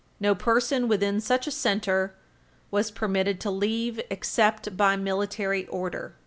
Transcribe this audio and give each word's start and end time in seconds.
No 0.19 0.33
person 0.33 0.87
within 0.87 1.21
such 1.21 1.45
a 1.45 1.51
center 1.51 2.15
was 2.71 2.89
permitted 2.89 3.39
to 3.41 3.51
leave 3.51 4.01
except 4.09 4.75
by 4.75 4.95
Military 4.95 5.67
Order. 5.67 6.15